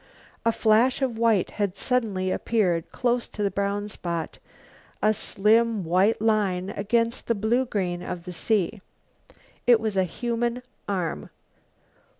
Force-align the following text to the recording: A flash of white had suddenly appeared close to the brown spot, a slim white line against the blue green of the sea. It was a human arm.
A 0.43 0.51
flash 0.51 1.03
of 1.03 1.19
white 1.19 1.51
had 1.61 1.77
suddenly 1.77 2.31
appeared 2.31 2.91
close 2.91 3.27
to 3.27 3.43
the 3.43 3.51
brown 3.51 3.87
spot, 3.87 4.39
a 4.99 5.13
slim 5.13 5.83
white 5.83 6.19
line 6.19 6.71
against 6.71 7.27
the 7.27 7.35
blue 7.35 7.65
green 7.67 8.01
of 8.01 8.23
the 8.23 8.33
sea. 8.33 8.81
It 9.67 9.79
was 9.79 9.95
a 9.95 10.03
human 10.03 10.63
arm. 10.89 11.29